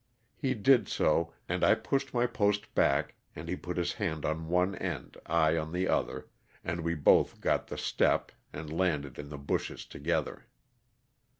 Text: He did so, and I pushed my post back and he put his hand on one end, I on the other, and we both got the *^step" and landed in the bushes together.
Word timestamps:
He 0.35 0.55
did 0.55 0.87
so, 0.87 1.31
and 1.47 1.63
I 1.63 1.75
pushed 1.75 2.11
my 2.11 2.25
post 2.25 2.73
back 2.73 3.13
and 3.35 3.47
he 3.47 3.55
put 3.55 3.77
his 3.77 3.93
hand 3.93 4.25
on 4.25 4.47
one 4.47 4.73
end, 4.73 5.15
I 5.27 5.55
on 5.57 5.73
the 5.73 5.87
other, 5.87 6.27
and 6.63 6.81
we 6.81 6.95
both 6.95 7.39
got 7.39 7.67
the 7.67 7.75
*^step" 7.75 8.29
and 8.51 8.75
landed 8.75 9.19
in 9.19 9.29
the 9.29 9.37
bushes 9.37 9.85
together. 9.85 10.47